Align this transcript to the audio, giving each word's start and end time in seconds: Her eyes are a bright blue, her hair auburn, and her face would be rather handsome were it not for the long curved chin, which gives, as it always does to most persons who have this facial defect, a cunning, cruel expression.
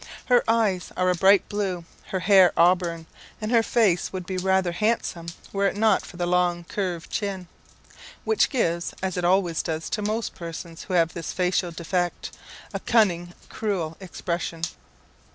Her 0.25 0.43
eyes 0.47 0.91
are 0.97 1.11
a 1.11 1.15
bright 1.15 1.47
blue, 1.47 1.85
her 2.07 2.21
hair 2.21 2.53
auburn, 2.57 3.05
and 3.39 3.51
her 3.51 3.61
face 3.61 4.11
would 4.11 4.25
be 4.25 4.35
rather 4.39 4.71
handsome 4.71 5.27
were 5.53 5.67
it 5.67 5.77
not 5.77 6.03
for 6.07 6.17
the 6.17 6.25
long 6.25 6.63
curved 6.63 7.11
chin, 7.11 7.47
which 8.23 8.49
gives, 8.49 8.95
as 9.03 9.15
it 9.15 9.23
always 9.25 9.61
does 9.61 9.91
to 9.91 10.01
most 10.01 10.33
persons 10.33 10.85
who 10.85 10.95
have 10.95 11.13
this 11.13 11.33
facial 11.33 11.69
defect, 11.69 12.31
a 12.73 12.79
cunning, 12.79 13.35
cruel 13.47 13.95
expression. 13.99 14.63